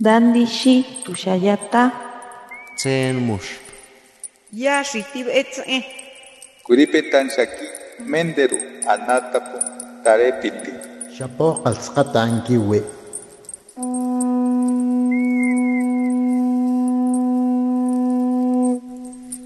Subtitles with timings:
[0.00, 1.92] Dandishi tushayata.
[2.76, 3.62] Tsen mush.
[4.52, 5.86] Ya shitib etze.
[6.66, 7.66] Kuripetan shaki
[8.02, 8.58] menderu
[8.90, 9.58] anatapu
[10.02, 10.72] tarepiti.
[11.14, 12.82] Shapo qalsqata ankiwi.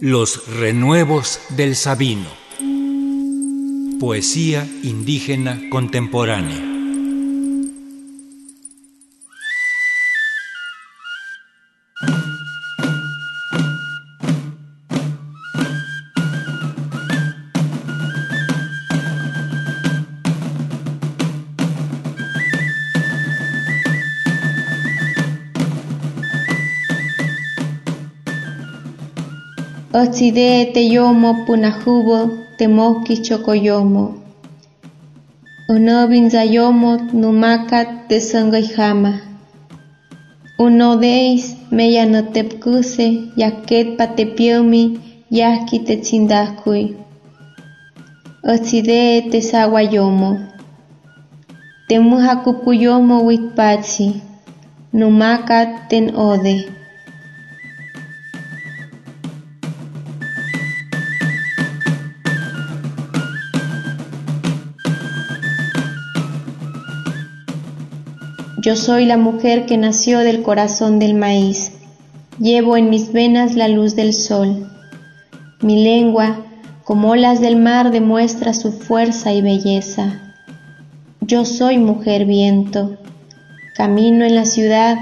[0.00, 2.30] Los renuevos del Sabino.
[3.98, 6.75] Poesía indígena contemporánea.
[30.00, 32.18] Otside te yomo punahubo
[32.58, 34.04] te moki chocoyomo.
[35.74, 39.12] Unobin zayomo numaka te sangaijama.
[40.64, 41.42] Uno deis
[41.76, 43.06] meya no tepkuse
[43.40, 44.82] yaket patepiomi
[45.38, 46.84] yaki te tsindakui.
[48.52, 50.30] Otside te sawayomo.
[51.88, 54.06] Te muhakupuyomo witpatsi.
[54.98, 55.58] Numaka
[55.88, 56.56] ten ode.
[68.66, 71.70] Yo soy la mujer que nació del corazón del maíz.
[72.40, 74.68] Llevo en mis venas la luz del sol.
[75.62, 76.44] Mi lengua,
[76.82, 80.20] como olas del mar, demuestra su fuerza y belleza.
[81.20, 82.96] Yo soy mujer viento.
[83.76, 84.98] Camino en la ciudad,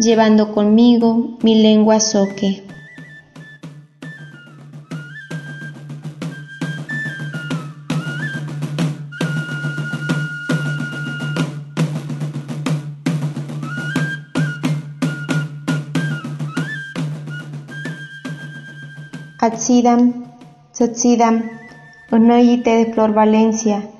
[0.00, 2.64] llevando conmigo mi lengua soque.
[19.44, 20.24] Atsidam,
[20.72, 21.50] Tsotsidam,
[22.10, 23.90] Unoyite de Flor Valencia,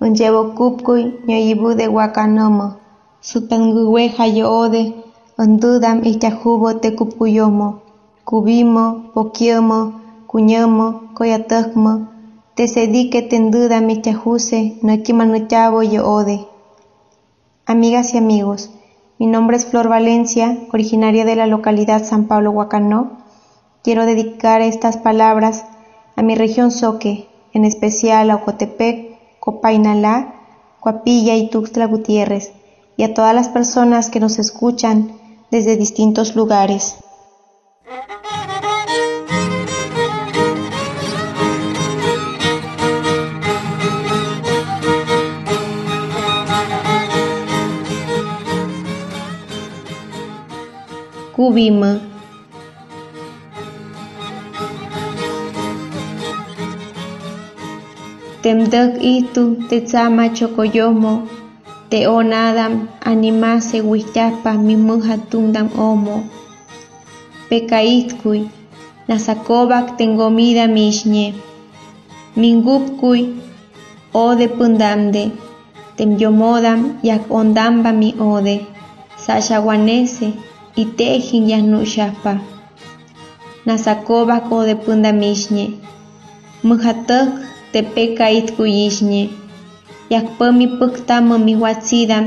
[0.00, 2.78] Unyevo Kupkuy, Ñoyibu de Huacanomo,
[3.20, 4.94] Sutangueja Yoode,
[5.36, 7.82] Undudam Ichajubo te Kupuyomo,
[8.24, 12.08] Kubimo, Pokiomo, Cuñamo, Coyatagmo,
[12.54, 16.46] te sedique tendudam Ichajuse, Noquimanuchavo Yoode.
[17.66, 18.70] Amigas y amigos,
[19.18, 23.23] mi nombre es Flor Valencia, originaria de la localidad San Pablo Huacanó,
[23.84, 25.66] Quiero dedicar estas palabras
[26.16, 30.36] a mi región Soque, en especial a Ocotepec, Copainalá,
[30.80, 32.54] Coapilla y Tuxtla Gutiérrez,
[32.96, 35.12] y a todas las personas que nos escuchan
[35.50, 36.96] desde distintos lugares.
[51.36, 52.13] Cubima
[58.44, 61.24] Temdek itu te tsama chocoyomo,
[61.88, 66.16] te onadam animase huichapa mimuja tundam omo.
[67.48, 68.40] Pekaitkui,
[69.08, 71.32] nasakobak tengomida mishñe.
[72.36, 73.20] Mingupkui,
[74.12, 75.24] ode pundamde,
[75.96, 78.56] temyomodam yak ondamba mi ode,
[79.24, 80.28] sashawanese,
[80.76, 82.32] itejin yanushapa.
[83.66, 85.64] Nasakobak ode pundamishñe.
[86.66, 89.22] Mujatak tepeca itkuyishñe,
[90.14, 92.26] yakpami puktamami watsidam,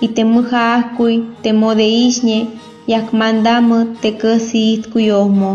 [0.00, 2.38] itemuja ahkuy temodeishñe,
[2.86, 5.52] yakmandamu tekasi itkuyomo.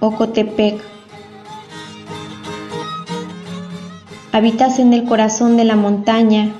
[0.00, 0.76] Ocotepec.
[4.32, 6.52] Habitas en el corazón de la montaña,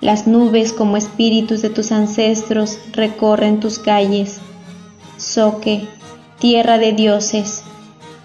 [0.00, 4.40] las nubes como espíritus de tus ancestros recorren tus calles.
[5.16, 5.86] Soque,
[6.38, 7.62] tierra de dioses,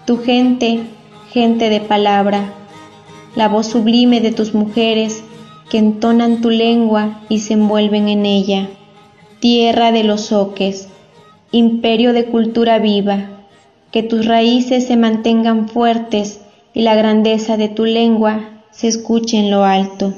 [0.06, 0.80] tu gente,
[1.32, 2.52] gente de palabra,
[3.36, 5.22] la voz sublime de tus mujeres
[5.70, 8.68] que entonan tu lengua y se envuelven en ella.
[9.38, 10.88] Tierra de los soques,
[11.52, 13.46] imperio de cultura viva,
[13.92, 16.40] que tus raíces se mantengan fuertes
[16.74, 20.12] y la grandeza de tu lengua se escuche en lo alto.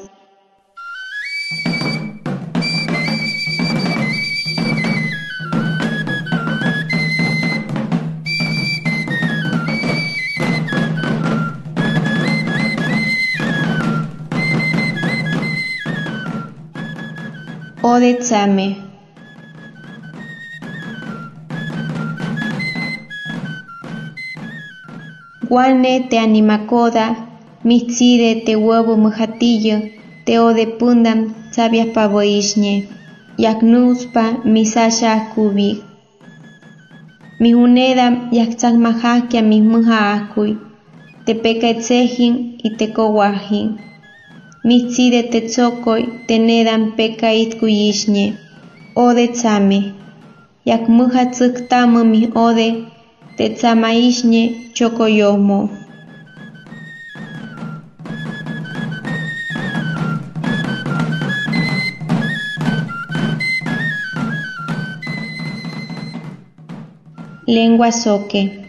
[17.84, 18.76] Ode Tsame.
[25.48, 27.06] Guane te animacoda,
[27.64, 29.80] mitzide te huevo mujatillo,
[30.24, 32.86] te ode pundam sabias pavoishñe,
[33.36, 35.82] yaknuspa misasha kubik.
[37.40, 40.56] Mi unedam yakchak mahakia mi muja akui,
[41.26, 43.91] te peca etzejin y te kowajin.
[44.64, 48.26] Mitzide te tzokoy, te nedam peca itkuyishñe,
[48.94, 49.80] ode tzame.
[50.64, 52.68] Yak muja tziktamu mi ode,
[53.36, 54.42] te tzamaishñe
[54.76, 55.60] chokoyomo.
[67.46, 68.61] Lengua soque.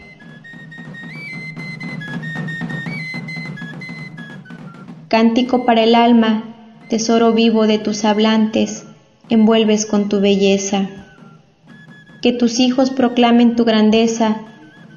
[5.14, 6.42] Cántico para el alma,
[6.88, 8.84] tesoro vivo de tus hablantes,
[9.28, 10.88] envuelves con tu belleza.
[12.20, 14.38] Que tus hijos proclamen tu grandeza,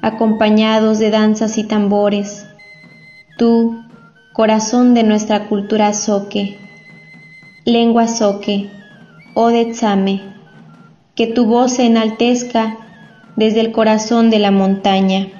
[0.02, 2.48] acompañados de danzas y tambores.
[3.38, 3.80] Tú,
[4.32, 6.58] corazón de nuestra cultura soque,
[7.64, 8.68] lengua soque,
[9.34, 10.20] Odetsame,
[11.14, 12.76] que tu voz se enaltezca
[13.36, 15.37] desde el corazón de la montaña.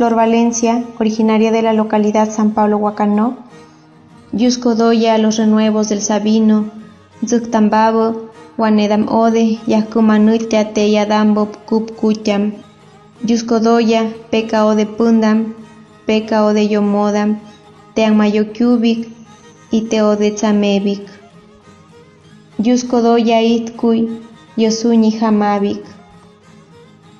[0.00, 3.36] Flor Valencia, originaria de la localidad San Pablo Huacanó.
[4.32, 6.70] Yusco doya los renuevos del Sabino,
[7.26, 12.54] Zuctambabo, Wanedam Ode, Yakumanutia te Yadambo Kup Kucham.
[13.26, 15.52] Yusco doya, Peca Ode Pundam,
[16.06, 17.38] Peca Ode Yomodam,
[17.92, 19.06] Tean Mayokyubik
[19.70, 21.06] y Te Ode Tzamebik.
[22.56, 24.08] Yusco doya Itkui,
[24.56, 25.84] Yosuñi Hamabik.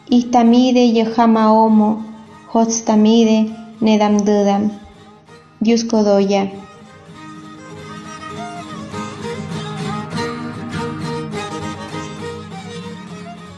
[0.08, 2.09] Istamide Yohama Omo,
[2.52, 3.48] Hotstamide
[3.80, 4.72] Nedam Dudam,
[5.60, 6.50] Yuskodoya.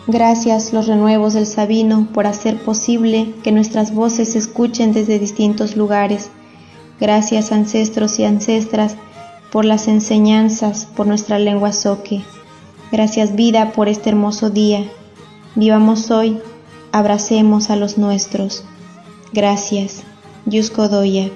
[0.07, 5.75] Gracias los renuevos del Sabino por hacer posible que nuestras voces se escuchen desde distintos
[5.75, 6.31] lugares.
[7.01, 8.97] Gracias ancestros y ancestras
[9.51, 12.21] por las enseñanzas, por nuestra lengua soque.
[12.91, 14.85] Gracias vida por este hermoso día.
[15.55, 16.43] Vivamos hoy,
[16.93, 18.67] abracemos a los nuestros.
[19.33, 20.03] Gracias,
[20.45, 21.31] Yusko Doya.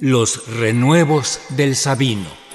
[0.00, 2.47] Los renuevos del Sabino.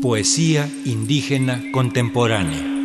[0.00, 2.79] Poesía indígena contemporánea.